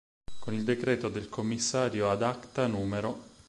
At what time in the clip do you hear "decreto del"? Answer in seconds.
0.63-1.29